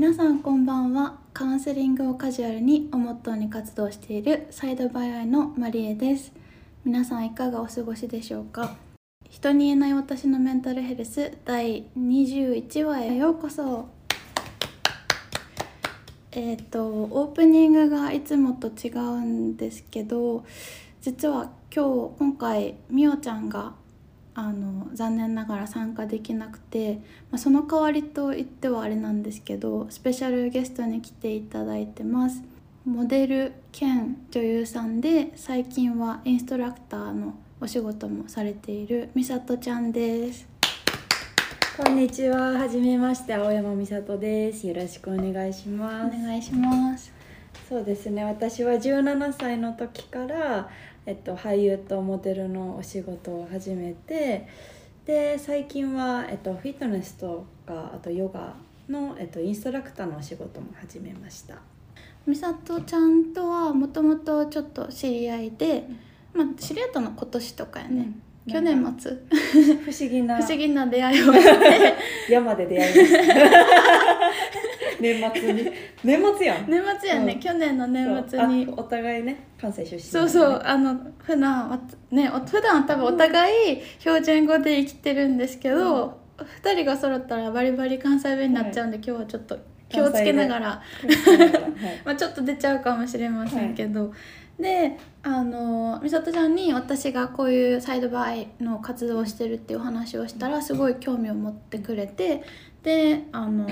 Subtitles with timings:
[0.00, 1.18] 皆さんこんばんは。
[1.34, 6.32] カウンセリングをカジュアルにをモットーに活動しているサイドバイアイのマリエです。
[6.86, 8.76] 皆さんいかがお過ごしでしょうか？
[9.28, 13.90] 人に言えない私のメンタルヘルス第21話へようこそ。
[16.32, 20.46] えっ、とオープニングがいつもと違うんですけど
[21.02, 23.74] 実は今日今回みおちゃんが
[24.34, 26.94] あの残念ながら参加できなくて、
[27.30, 32.42] まあ、その代わりと言ってはあれなんですけどスペシャルゲストに来ていただいてます。
[32.84, 40.48] モデル兼女優さんで最近はインストラクターのお仕事もされているみさとちゃんです。
[41.76, 44.66] こんにちは、はじめまして、青山美里です。
[44.66, 46.16] よろしくお願いしおます。
[46.16, 47.12] 願いします。
[47.68, 50.68] そうですね、私は17歳の時から、
[51.06, 54.46] えっと、俳優とモデルのお仕事を始めて、
[55.06, 58.54] で、最近は、えっと、フィットネスとか、あとヨガ
[58.88, 61.56] の、えっと、インストラクターのお仕事も始めました。
[62.26, 65.84] みさとちゃんとはもともとちょっと知り合いで、
[66.34, 68.12] まあ、知り合ったの今年とかやね、
[68.46, 69.10] 去年末。
[69.84, 70.36] 不思議な。
[70.42, 71.94] 不思議な出会いをして。
[72.32, 73.34] 山で出会いました。
[75.00, 75.70] 年末に。
[76.04, 76.70] 年末やん。
[76.70, 77.40] 年末やね、うん。
[77.40, 78.68] 去年の年末に。
[78.76, 80.62] お互いね、関西出身、そうそう。
[80.64, 81.78] あの普段は
[82.10, 86.18] ねお普段は多分お互い標準語で生きてるんですけど、
[86.62, 92.00] 二人が揃ったらバリバリ関西弁になっちゃうんで、今日はちょっと気をつけながら、はい。
[92.04, 94.12] まあ、ちょっと出ちゃうかもしれませんけど、
[94.60, 102.42] であの美里ちゃんに私がこういうサイドバイの活動をしてるっていうお話をしたらすごい興味を持ってくれて
[102.82, 103.68] であの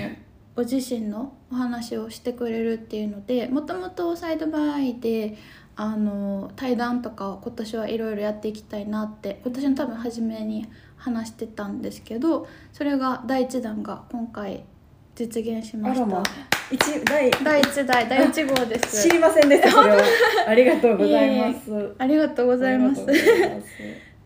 [0.59, 5.37] ご自身のお話をしてくれるっていうのでもともとサイドバイで
[5.77, 10.67] あの対談とかを今年はいろいろやっていきたいなって今年の多分初めに
[10.97, 14.65] 話してたんですけどそれが第1弾が今回
[15.15, 16.23] 実現しました。
[16.69, 19.03] 一第第1代第1号です。
[19.03, 19.79] 知りませんでした
[20.45, 21.95] ありがとうございます。
[21.97, 23.05] ありがとうございます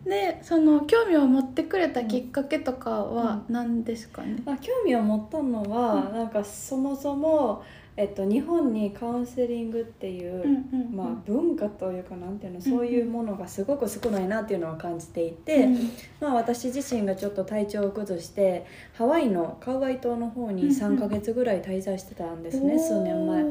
[0.04, 7.64] でその興味を持ってくれたきっかけとかは何ですかね、まあ、興味を持ったのは、なんかそもそも、
[7.96, 10.44] えっと、日本にカウンセリングっていう、
[10.92, 15.90] まあ、文化というかなんていうのそういうものがすごく少ないなっていうのを感じていて、うん。
[16.20, 20.76] まあ、私自身がちょっと体調を崩してハワイのカウアイ島の方にうんうん。
[20.76, 23.44] 3ヶ月ぐらい滞在してたんですね、数年前。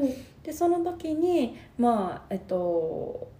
[0.44, 3.33] でその時にまあえっと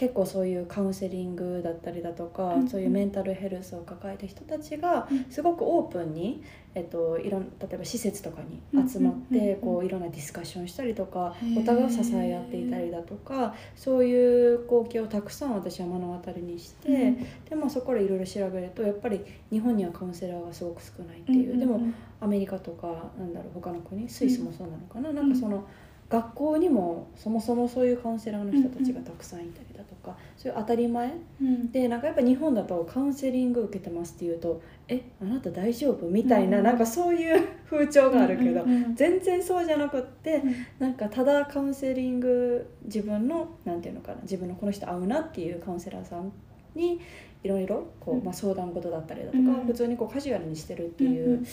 [0.00, 2.68] 結構そういうカウンセリングだったりだとか、うんうん。
[2.68, 5.26] そういうメンタルヘルスを抱えた人たちがうん。
[5.28, 6.42] すごくオープンに、
[6.74, 17.44] えっと、いろん例えば施設とかに集まってこういろんなディスカッションしたりとかお互いを支え合っていたりだとかそういう光景をたくさん私は目の当たりにして、うん。
[17.50, 21.58] でまあ、そこからいろいろ調べるとやっぱり日本にはカウンセラーがすごく少ないっていう。
[21.58, 21.82] でも
[22.22, 25.66] アメリカとかなんだろう他の国スイスもそうなのかな、なんかその
[26.10, 31.12] 学校にもそもそもそういうカウンセラーの人たちがたくさんいたりだとか、そういう当たり前？
[31.40, 31.70] うん。
[31.70, 36.64] でなんかやっぱ日本だとカウンセリング受けてますっていうと「えあなた大丈夫?」みたいな、うん。
[36.64, 38.94] なんかそういう風潮があるけど、うんうんうん。
[38.96, 40.54] 全然そうじゃなくってうん。
[40.80, 46.32] なんかただカウンセリング自分のなんていうのかな自分のこの人合うなっていうカウンセラーさん
[46.74, 47.00] に
[47.44, 48.24] いろいろこう、うん。
[48.24, 49.54] まあ、相談事だったりだとか、うん。
[49.66, 51.46] 普通にこうカジュアルにしてるってうんいう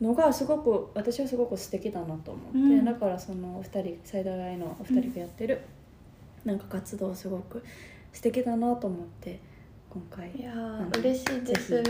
[0.00, 2.84] のがすごく私はすごく素敵だなと思って、うん。
[2.84, 5.62] だからそのお二人最大外のお二人がやってる
[6.44, 7.62] なんか活動すごく
[8.12, 9.40] 素敵だなと思って
[9.90, 10.52] 今回いや
[10.98, 11.82] 嬉しいです。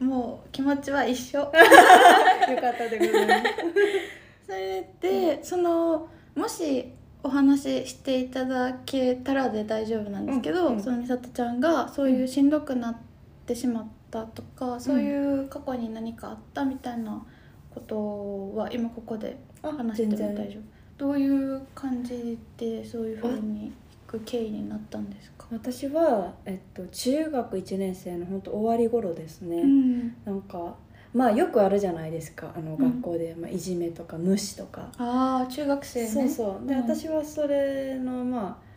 [0.00, 1.38] もう気持ちは一緒。
[1.40, 3.42] よかったでございます。
[4.46, 6.92] それでそのもし
[7.22, 12.96] お話ししていただけたらで大丈夫なんですけど、うんうんその美里ちゃんがそういうしんどくなっ
[13.46, 17.24] てしまったとか、そういう過去に何かあったみたいな
[17.78, 20.62] ことは今ここであ話しても大丈夫。
[20.98, 23.72] どういう感じでそういうふうにい
[24.06, 30.74] く経緯になったんですか、私は、えっと、中学1年生の本当終わり頃ですね、うん、なんか
[31.14, 32.52] まあよくあるじゃないですか。
[32.54, 32.76] あのん。
[32.76, 36.06] 学校で、まあ、いじめとか無視とか、ああ中学生ね。
[36.06, 36.66] そうそう。
[36.66, 36.80] で、うん。
[36.80, 38.68] 私はそれのまあ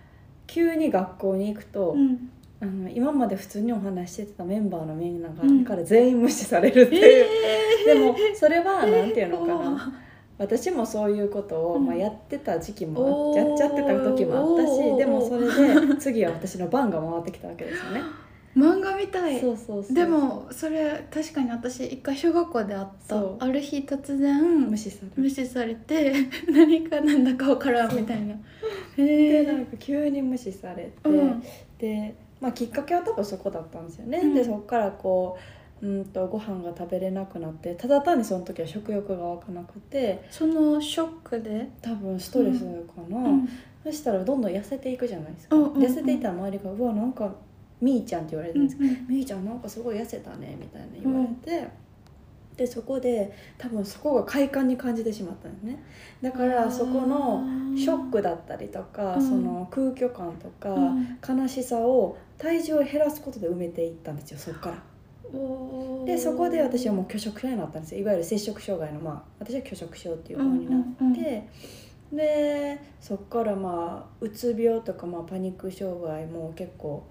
[0.47, 2.29] 急に学校に行くと、うん、
[2.61, 5.65] あの今まで普通にお話ししてたメンバーのみんなが、うん。
[5.65, 9.93] から全員無視されるっていう、でもそれはなんていうのかな、
[10.37, 11.87] 私もそういうことを、うん。
[11.87, 15.47] まあ、やってた時期もやっちゃってた時もあったしでもそれ
[15.87, 18.01] で次は私の番が回ってきたわけですよね。
[18.55, 19.39] 漫画みたい。
[19.39, 19.95] そうそうそう。
[19.95, 23.23] でもそれ確かに私一回小学校であった。
[23.39, 26.13] ある日突然無視され無視されて
[26.51, 28.35] 何かなんだか分からんみたいな。
[28.97, 31.43] へでえなんか急に無視されて、うん。
[31.79, 34.19] で、まあ、きっかけは多分そこだったんですよね。
[34.19, 34.33] うん。
[34.33, 35.38] でそこからこ
[35.81, 41.69] ううんとご飯が食べれなくなってただ単にその時は食欲が湧かなくてそのショックで？
[41.81, 43.49] 多分ストレスかな、うん。
[43.83, 45.83] そしたらどんどん痩せていくじゃないですか、うんうんうん。
[45.83, 47.31] 痩せていったら周りが「うわなんか
[47.79, 51.67] みーちゃん」って言われてるんですけどうんみーちゃんなんかすごい痩せたねみたいな言われて、
[52.57, 55.83] でそこで多分そこが快感に感じてしまったんですね。
[56.21, 57.43] だからそこの
[57.75, 59.21] ショックだったりとか、うん。
[59.27, 61.41] その空虚感とか、うん。
[61.41, 64.83] 悲しさを体重を減らすことで埋めていったんですよそこから。
[66.05, 68.01] でそこで私はもう拒食症になったんですよ。
[68.01, 72.17] いわゆる摂食障害のまあ私は拒食症っていう方になって、うんうんうん。
[72.17, 77.03] でそこからまあうつ病とか、まあ、パニック障害も結構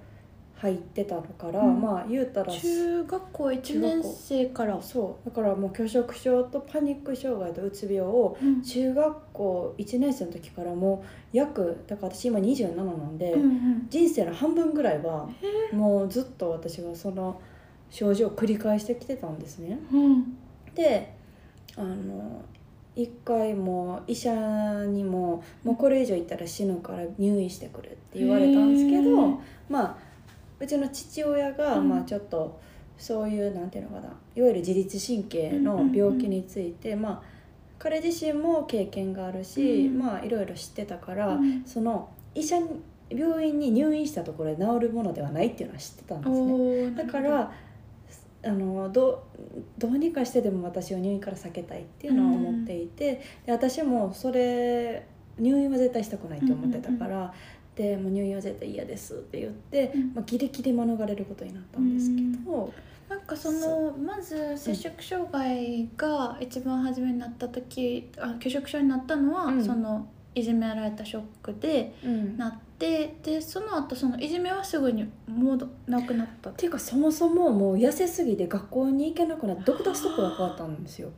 [0.60, 1.80] 入ってたから、うん。
[1.80, 4.80] まあ言うたら中学校1年生から。
[4.82, 5.28] そう。
[5.28, 8.62] だからもう拒食症とパニック障害とうつ病をうん。
[8.62, 11.02] 中学校1年生の時からも
[11.32, 13.86] う約だから私今27なんで、うんうん。
[13.88, 15.30] 人生の半分ぐらいは
[15.72, 17.40] もうずっと私はその
[17.88, 19.78] 症状を繰り返してきてたんですね。
[19.90, 20.36] うん。
[20.74, 21.14] で
[21.76, 22.42] あの
[22.94, 29.40] 一回もう医者にも「もうこれ以上いったら死ぬから入院してくれ」って言われたんですけど
[29.70, 30.09] まあ
[30.60, 31.88] うちの父親が、うん。
[31.88, 32.60] まあちょっと
[32.98, 34.08] そういうなんていうのかな。
[34.36, 37.22] いわゆる自律神経の病気について、まあ
[37.78, 39.98] 彼自身も経験があるし、うん。
[39.98, 41.64] まあいろいろ知ってたから、うん。
[41.64, 42.68] その医者に
[43.08, 46.90] 病院に入院したところで治るものではないっていうのは知ってたんですね。
[46.92, 47.52] だから
[48.42, 49.18] あのどう
[49.76, 55.06] どうにかしてでも私を入院から避けたいっていうのは思っていて、で私もそれ
[55.38, 57.34] 入院は絶対したくないと思ってたから、
[57.76, 60.12] でもう入院は絶対嫌ですって言って、うん。
[60.14, 62.72] まあ、ギリギリ免れることになったんですけど、
[63.08, 69.64] なんかそのまず摂食障害が一番初めになった時あ拒食症になったのは、うん。
[69.64, 72.36] そのいじめられたショックでうん。
[72.36, 76.50] なってでその後そのいじめはすぐにもうなくなった。
[76.50, 81.10] っていうかそもそももう痩せすぎて学校に行けなくなってドクターストップが変わったんですよ。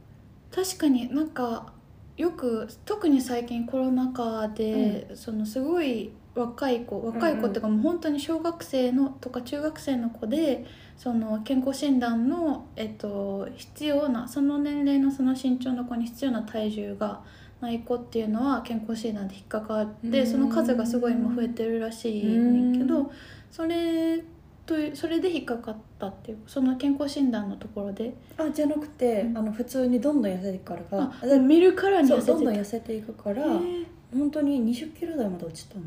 [0.50, 1.72] 確かになんか
[2.16, 10.64] よく特に最近コロナ禍で、そのすごい若い子若い子っていうかもう本当に小学生のとか中学生の子で
[10.96, 17.20] その健康診断の、えっと、必要なその年齢のその身長の子に必要な体重が
[17.61, 20.26] ない子っていうのは健康診断で引っかかってうん。
[20.26, 22.38] その数がすごい今増えてるらしいね
[22.70, 23.12] んけうど
[23.50, 24.19] それ
[24.64, 28.14] とそれで引っかかったっていうその健康診断のところで。
[28.38, 29.38] あじゃなくて、うん。
[29.38, 30.99] あの普通にどんどん痩せていくから。
[30.99, 33.43] があ見るからにどんどん痩せていくから。
[33.43, 35.82] へー本当に20キロ台まで落ちたの？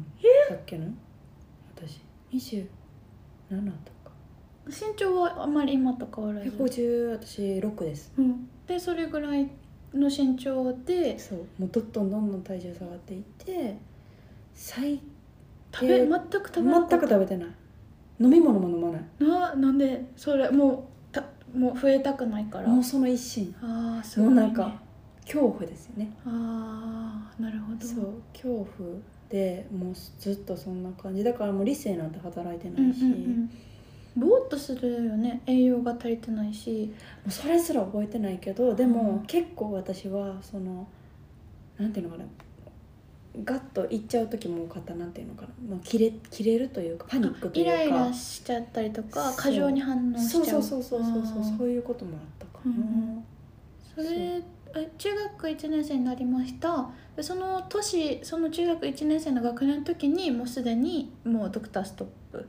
[0.49, 0.85] だっけな？
[1.75, 2.01] 私。
[2.33, 2.65] 27
[3.49, 4.11] とか。
[4.67, 8.11] 身長はあんまり今と変わらず、150私6です。
[8.17, 9.49] うん、でそれぐらい
[9.93, 11.19] の身長で？
[11.19, 11.39] そう。
[11.59, 13.77] もうどんどんどんどん体重下がっていって
[14.53, 14.99] 最
[15.71, 16.97] 食べえー全く食べなか全った。
[16.99, 17.49] く食べてない。
[18.19, 19.03] 飲み物も飲まない。
[19.19, 20.05] ななんで？
[20.15, 21.23] それもうた
[21.53, 22.67] もう増えたくないから。
[22.67, 23.55] もうその一心。
[23.61, 24.81] ああすごい、ね、もうなんか
[25.25, 26.11] 恐怖ですよね。
[26.25, 27.85] ああなるほど。
[27.85, 28.89] そう恐怖
[29.29, 31.23] でもうずっとそんな感じ。
[31.23, 33.49] だからもう理性なんて働いてうんうんないし、うん。
[34.15, 35.41] ぼーっとするよね。
[35.45, 36.93] 栄養が足りてないし。
[37.23, 40.87] もうそれすら覚えてないけどでも、うん結構私はその
[41.77, 42.25] なんていうのかな。
[43.43, 47.71] ガッといっちゃう時も多かったなんていうのかな、まあ、切れ切れるというかパニックというか。
[47.73, 51.43] イライラしちゃったりとか過剰に反応しちゃそううそうそうそうそう。
[51.43, 53.25] そうそういうこともあったかな、うん
[53.93, 54.41] それえ
[54.97, 56.89] 中学1年生になりました。
[57.15, 62.47] でその年その中学1年生の学年の時にもうすでにもうドクターストップ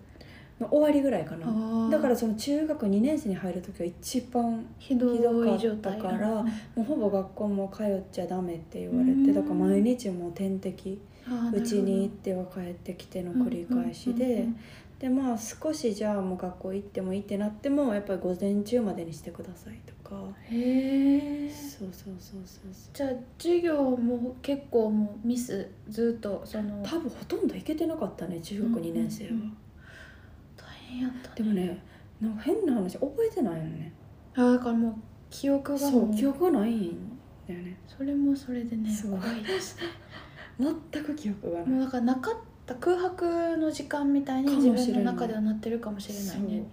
[0.58, 1.46] の終わりぐらいかな。
[1.48, 9.24] あだからその中学2年生に入る時は一番ひどかいったからうんもうほぼ学校も通っちゃダメって言われうん。
[9.26, 11.00] てだから毎日もう点滴
[11.52, 14.56] うちに行っては帰ってきての繰り返しでうん
[14.98, 20.16] でまあ少しじゃあもう学校行ってもいいってなってもやっぱり午前中までにしてくださいとか。
[20.50, 21.50] へえ。
[21.50, 22.90] そうそうそうそうそう。
[22.94, 25.70] じゃあ授業も結構もうミス？
[25.88, 26.82] ずっとその。
[26.82, 29.56] 多分ほとんど行けてなかったね中学2年生は、うんうんうん
[30.56, 31.34] 大変やったね。
[31.36, 31.82] でもね
[32.20, 33.92] なんか変な話覚えてないのね。
[34.34, 34.94] あーだからもう
[35.28, 36.14] 記憶がもう。
[36.16, 37.76] 記憶がないんだよね。
[37.86, 39.76] それもそれでね怖いです。
[39.76, 39.82] ね
[40.92, 41.66] 全く記憶がない。
[41.68, 42.40] もうだからなかった
[42.74, 46.64] 空白の時間みたいにか自分の中ではなってるかもしれないね。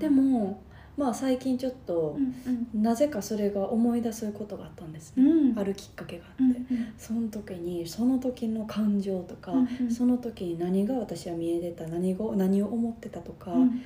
[0.00, 0.60] でも
[0.96, 5.50] まあ最近ちょっとう、んなぜかそれが思い出すことがあったんですね、うん。
[5.50, 6.92] うんあるきっかけがあって、うんうん。
[6.98, 9.90] その時にその時の感情とか、うんうん。
[9.92, 13.82] その時に何が私は見えてた何が何を思ってたとか、うん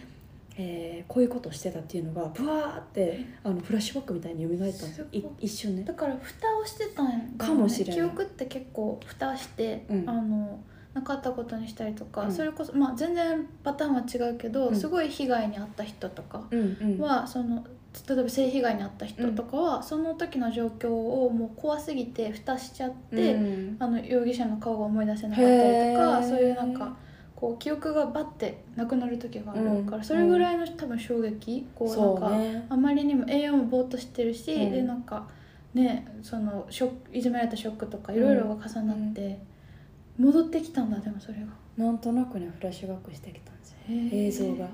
[0.56, 5.06] えーこういうことをしてたっていうのがブワーってあのフラッシュバックみたいに蘇ったんですよ。
[5.40, 10.08] 一瞬ねだから蓋をしてたんねかもしれない記憶って結構蓋して、うん。
[10.08, 10.60] あの
[10.94, 12.32] なかったことにしたりとか、うん。
[12.32, 14.76] それこそまあ全然パターンは違うけど、うん。
[14.76, 16.98] すごい被害に遭った人とかうんうん。
[16.98, 17.64] は、その
[18.08, 23.76] 例えば性被害に遭った人とかは、その時の状況をもう怖すぎて蓋しちゃって、うん。
[23.78, 26.96] あの容疑者の顔が思い出せなかったりとかそういうなんか
[27.42, 30.04] こう記憶がバッてなくなる時があるから、うん。
[30.04, 31.88] それぐらいの多分衝撃こう
[32.22, 34.70] なんか、あまりにも栄養もぼーっとしてるし、うん。
[34.70, 35.26] でなんか
[35.74, 39.40] ねそのショックいじめられたショックとかいろいろが重なって、
[40.18, 41.46] 戻ってきたんだでもそれが。
[41.76, 43.78] なんとなくねフラッシュバックしてきたんですよ。
[43.88, 44.68] 映像が。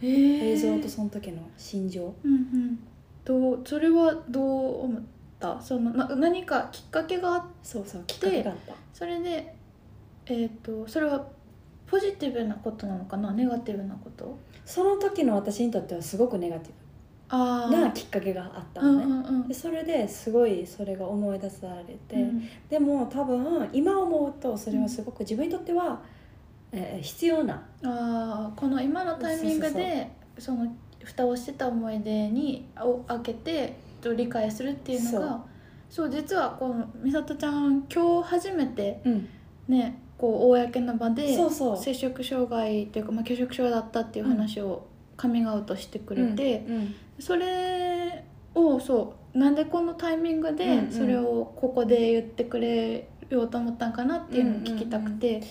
[0.00, 2.14] 映像とその時の心情。
[2.22, 2.78] うんうん。
[3.24, 5.02] どうそれはどう思っ
[5.40, 5.60] た？
[5.60, 8.74] そのな何かきっかけがあっそうそうきっかけがあった。
[8.94, 9.52] それで
[10.26, 11.26] えっ、とそれは
[11.90, 13.32] ポジティブなことなのかな？
[13.32, 14.38] ネガティブなこと？
[14.64, 16.72] その時の私にとってはすごくネガティ
[17.30, 22.48] あブなきっかけがあったうんのね、うんうんでそれですごいそれが思い出されて、うん。
[22.68, 26.00] でも多分今思うとそれはすごく自分にとっては、
[26.72, 35.44] えー必要なあーこの今のタイミングでその蓋をしてた思い出にを開けてと理解するっていうのが
[35.88, 36.10] そう。
[36.10, 39.28] 実はこの美里ちゃん今日初めてうん。
[39.68, 50.92] ねこう公の場で摂食障害っていうか、まあ、拒食症だったっていう話をカミングアウトしてくれて、うんそれをそうなんでこのタイミングうんでうん。
[50.92, 55.42] それをここで言ってくれようと思ったんかなっていうのを聞きたくて、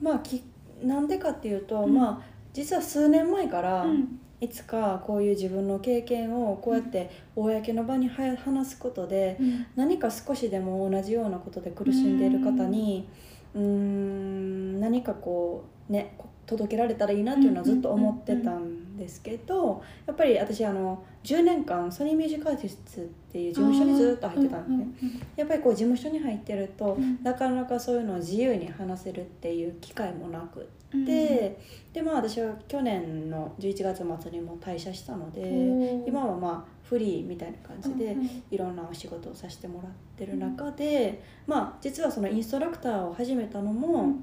[0.00, 0.42] まあき
[0.82, 1.94] なんでかっていうと、うん。
[1.94, 4.20] まあ実は数年前から、うん。
[4.38, 9.66] いつかこういう自分の経験をこうやって公の場には話すことでうん。
[9.76, 25.20] 何か少しでも同じようなことで苦しんでいる方にうーん何かこうね届けられたらいいなっていうのはずっと思ってたんですけどやっぱり私あの10年間ソニーミュージックアーティストっていう事務所にずっと入ってたんですね。
[25.36, 27.22] やっぱりこう事務所に入ってるとうん。
[27.22, 31.58] なかなかそういうのを自由に話せるっていう機会もなくうんで
[31.92, 38.42] でまあ私は去年の11月末にも退社したので今はまあフリーみたいな感じでうんうん。
[38.50, 44.14] いろんなお仕事をさせてもらってる中でまあ実はそのインストラクターを始めたのも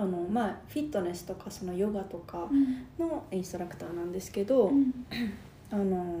[0.00, 2.86] あのまあフィットネスとかそのヨガとかうん。
[2.98, 4.92] のインストラクターなんですけどうん。
[5.70, 6.20] あの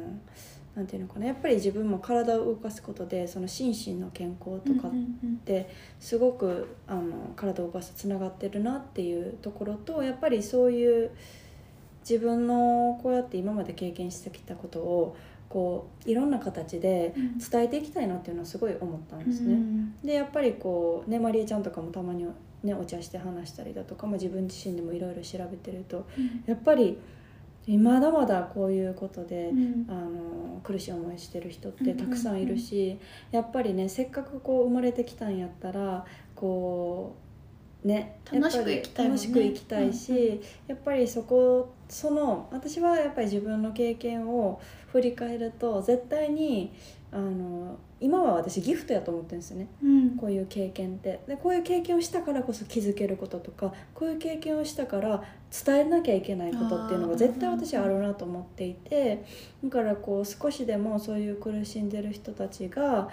[0.76, 4.92] なんていうのかなやっぱり自分も体を動かすことでその心身の健康とかっ
[5.44, 5.68] て
[5.98, 11.10] すごくあの体を動かすつながってるなっていうところとやっぱりそういう
[12.08, 15.16] 自分のこうやって今まで経験してきたことを
[15.48, 17.38] こういろんな形でうん。
[17.38, 19.54] 伝えていきたいなっていうのはすごい思ったんですね。
[19.54, 22.26] うんでやっぱりこうねまりえちゃんとかもたまに
[22.62, 26.44] ねお茶して話したりだとか、まあ、自分自身でもいろいろ調べてるとうん。
[26.46, 26.98] やっぱり
[27.66, 29.86] まだまだこういうことで、うん。
[29.88, 32.98] あの苦しい思いしてる人ってたくさんいるし、
[33.30, 37.16] やっぱりねせっかくこう生まれてきたんやったらこ
[37.84, 44.60] うね楽しく生きたい楽しく生きたいし、やっぱりそこその私はやっぱり自分の経験を
[44.92, 46.72] 振り返ると絶対に
[47.12, 49.68] あの今は私ギフトやと思ってるんですよね。
[49.82, 50.10] うん。
[50.16, 51.20] こういう経験って。
[51.26, 55.22] でこういう経験をしたからこそ気づけることとかこういう経験をしたから
[55.64, 59.24] 伝えなきゃいけないことっていうのが絶対私はあるなと思っていて
[59.64, 63.08] だからこう少しでもそういう苦しんでる人たちが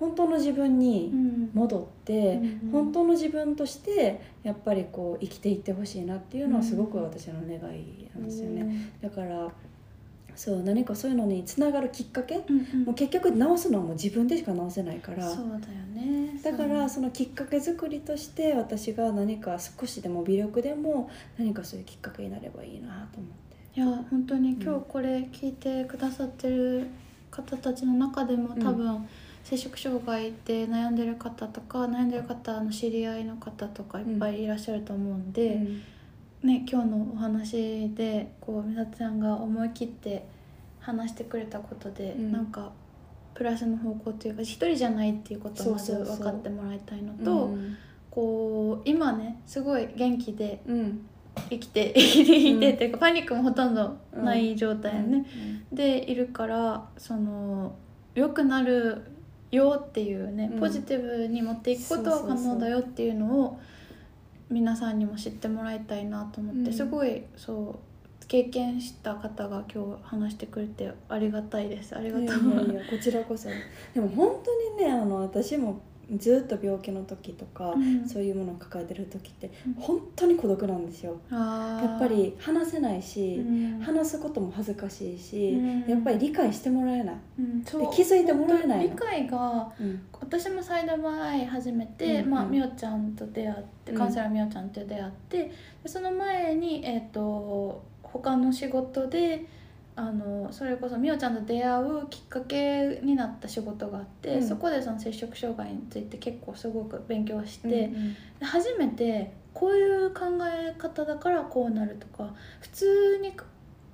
[0.00, 1.50] 本当の自分うにん。
[1.54, 8.92] 戻って、うん本当の自分としてやっぱりこう生きていってほしいなっていうのはすごく私の願いなんですよね。
[9.00, 9.52] だから
[10.36, 12.84] そう何かそういうのにつながるきっかけうんうん。
[12.84, 15.58] もう結局直すのはもう自分でしか直せないからそうだよ
[15.94, 16.40] ね。
[16.42, 23.80] だからそのきっかけ作りとして私が何か少しでも微力でも何かそういうきっかけになればいいなと思って。
[23.80, 26.86] いや本当に今日これ聞いてくださってる
[27.30, 28.62] 方たちの中でもうん。
[28.62, 29.06] 多分、
[29.44, 35.82] 摂食障害で悩んでる方とか悩んでる方の知り合いの方とかいっぱいいらっしゃると思うんで、うん。
[36.42, 40.26] ね、今日のお話でこう美里ちゃんが思い切って
[40.78, 42.32] 話してくれたことで、うん。
[42.32, 42.72] なんか
[43.34, 47.76] プラスの方向というか一人じゃないっていうことをまず分かってもらいたいのとうん。
[48.10, 51.06] こう今ねすごい元気でうん。
[51.48, 55.24] 生きて 生きていてっていうか、パニックもほとんどない状態やね、
[55.72, 57.76] でいるからその
[58.14, 59.02] 良くなる
[59.50, 60.60] よっていうね、うん。
[60.60, 63.60] ポジティブに持っていくことは可能だよっていうのを
[64.48, 66.72] 皆さんにも知ってもらいたいなと思って、うん。
[66.72, 67.80] すごいそ
[68.22, 71.96] う経験した方が今日話してくれてありがたいです。
[71.96, 72.50] ありがいとう。
[72.50, 73.48] やいやいやこちらこそ。
[73.92, 75.80] でも本当にねあの私も
[76.18, 78.08] ずっと病気の時とか、うん。
[78.08, 79.74] そういうものを抱えてる時ってうん。
[79.74, 81.20] 本当に孤独なんですよ。
[81.30, 81.90] あー。
[81.90, 83.80] やっぱり話せないし、うん。
[83.80, 85.88] 話すことも恥ずかしいし、うん。
[85.88, 87.16] やっぱり理解してもらえない、
[87.94, 88.94] 気づいてもらえないの。
[88.94, 90.02] 理解がうん。
[90.20, 92.24] 私もサイドバイ始めて、うん。
[92.24, 92.30] うん。
[92.30, 93.98] まあ、みおちゃんと出会ってうん。
[93.98, 95.52] カウンセラーみおちゃんと出会って
[95.82, 99.46] でその前に、えー、と他の仕事で
[99.96, 104.48] あのそれこそみおちゃんと出会うきっかけになった仕事があって、うん。
[104.48, 113.32] そこでその摂食障害について結構すごく勉強して、うんで初めてこういう考え方だからこうなるとか普通に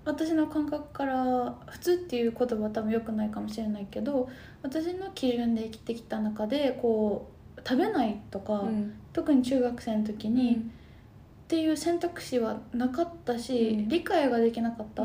[0.04, 4.28] 私の感覚から普通っていう言葉は多分良くないかもしれないけど
[4.62, 8.94] 私の基準で生きてきた中でこう食べないとか、うん。
[9.12, 10.72] 特に中学生の時に、っうん
[11.48, 13.88] ていう選択肢はなかったし、うん。
[13.88, 15.04] 理解ができなかった。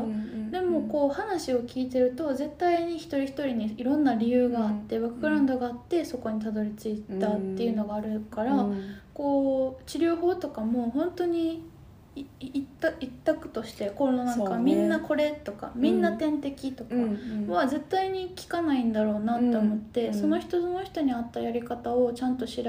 [0.50, 8.96] でもこう話を聞いてると絶対に一人一人にいろんな理由があって、バックグラウンドがあってそこにたどり着いたっていうのがあるから、うん。
[9.14, 11.70] こう治療法とかも本当に
[12.14, 14.62] いい一択一択としてこのなんか、ね。
[14.62, 17.48] みんなこれとかみんな点滴とかうんうん。
[17.48, 22.62] は絶対に効かないんだろうなって思って、うんその人その人に合ったやり方をちゃんと調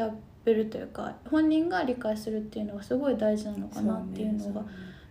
[0.46, 4.66] べるというか本人が理解するっていうのがすごい大事なのかなっていうのが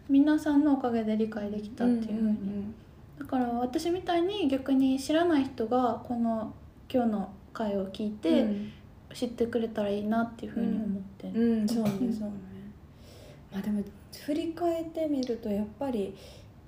[0.08, 2.74] 皆さんのおかげで理解できたっていうふうに、ん
[3.18, 6.52] だから私みたいに逆に知らない人がこの
[6.92, 8.12] 今日の回を聞いうん。
[8.16, 8.82] て
[9.14, 11.28] 知ってくれたらいいなっていうふうに思って。
[11.28, 12.32] うん、うんそうねそうね。
[13.52, 13.82] まあでも
[14.24, 16.16] 振り返ってみるとやっぱり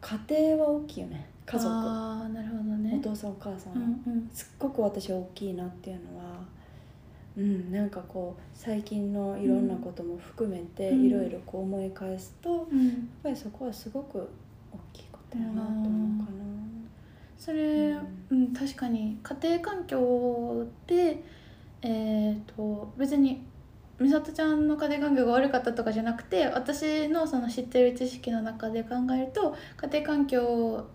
[0.00, 1.28] 家庭は大きいよね。
[1.46, 1.74] 家族。
[1.74, 4.30] ああなるほどおね父さんお母さん、うんうん。
[4.32, 6.44] すっごく私は大きいなっていうのは
[7.36, 11.04] うんなんかこう最近のいろんなことも含めてうん。
[11.06, 14.18] いろいろこう思い返すと、やっうんぱりそこはすごく
[14.72, 16.44] 大きいことやなと思うかな。
[17.36, 18.00] それ、う
[18.30, 21.22] うん確かに家庭環境で
[21.82, 23.44] えっ、と別に
[24.00, 30.86] 美里ちゃんの家庭環境が悪かったとかじゃなくて私のその知ってる知識の中で考えると家庭環境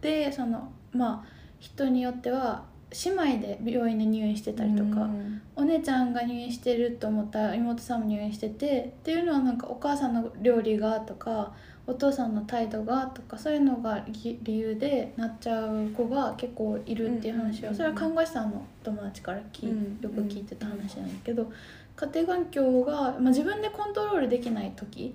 [0.00, 1.28] でそのまあ
[1.60, 2.64] 人によっては
[3.04, 5.42] 姉妹で病院で入院してたりとか、うん。
[5.56, 11.52] お姉ちゃんが入院してると思ったら妹さんも入院しててっていうのはなんかお母さんの料理がとか
[11.86, 21.52] お父さんの態度がとかそういうのが理理由でなっちゃう子が結構いるっていう話をそれは看護師さんの友達から聞いうんよく聞いてた話なんだけど
[21.96, 25.14] 家庭環境が、まあ、自分でコントロールできない時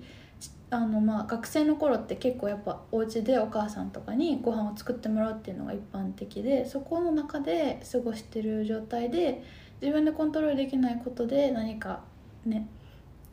[0.70, 9.42] あのまあ学生の頃って結構やっぱお家でお母さんとかにご飯を作ってもらうっていうのが一般的でそこの中で過ごしてる状態で
[9.80, 12.02] 自分でコントロールできないことで何か
[12.46, 12.68] ね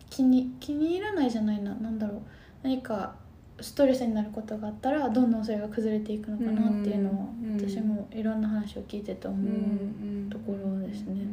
[0.10, 2.22] 気に気に入らないじゃないな何だろう
[2.64, 3.16] 何か
[3.60, 11.26] ストレスになることがあったらどんどんそれが崩れていくのかなっていうのをうんうん私もいろんな話を聞いてて思う、うんところですね。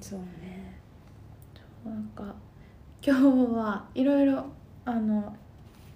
[0.00, 0.78] そうね。
[1.84, 2.34] なんか
[3.04, 4.46] 今日はいろいろ
[4.84, 5.34] あの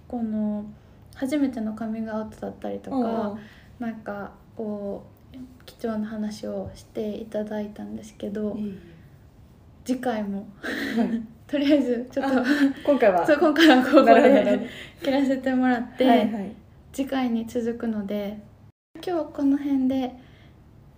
[0.07, 0.65] この
[1.15, 3.37] 初めてのカミングアウトだったりとか、
[3.79, 8.79] なんかこう貴重な話をしていただいたんですけど、いい。
[9.85, 10.47] 次回も
[10.95, 11.21] はい。
[11.47, 12.43] とりあえずちょっと
[12.85, 13.25] 今回は。
[13.25, 14.67] そう今回はここで
[15.03, 16.51] 切らせてもらって、はいはい。
[16.93, 18.39] 次回に続くので
[18.95, 20.13] 今日はこの辺で、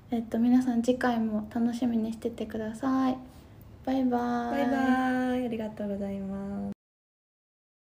[0.10, 3.18] えっと、皆さん次回も楽しみにしててください。
[3.86, 5.46] バイバーバイバイ。
[5.46, 6.81] ありがとうございます。